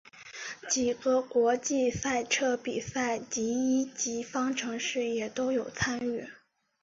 [0.67, 6.27] 几个国际赛车比赛及一级方程式也都有参与。